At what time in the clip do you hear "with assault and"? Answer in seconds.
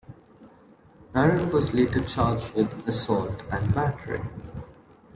2.55-3.71